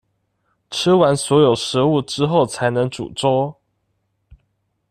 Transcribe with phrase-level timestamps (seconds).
[0.71, 3.53] 吃完所有食物之後才能煮粥